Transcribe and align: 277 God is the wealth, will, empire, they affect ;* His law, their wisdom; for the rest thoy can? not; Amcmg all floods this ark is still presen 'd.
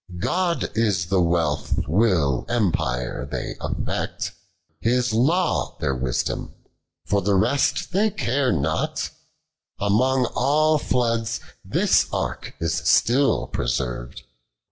277 0.19 0.29
God 0.71 0.75
is 0.89 1.05
the 1.05 1.21
wealth, 1.21 1.79
will, 1.87 2.43
empire, 2.49 3.27
they 3.31 3.53
affect 3.61 4.31
;* 3.61 4.31
His 4.81 5.13
law, 5.13 5.77
their 5.79 5.93
wisdom; 5.93 6.55
for 7.05 7.21
the 7.21 7.35
rest 7.35 7.91
thoy 7.91 8.09
can? 8.17 8.63
not; 8.63 9.11
Amcmg 9.79 10.31
all 10.35 10.79
floods 10.79 11.39
this 11.63 12.07
ark 12.11 12.55
is 12.59 12.73
still 12.79 13.47
presen 13.49 14.11
'd. 14.11 14.21